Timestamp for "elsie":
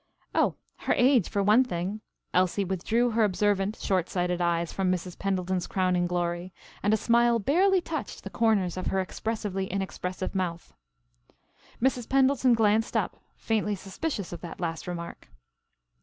2.33-2.63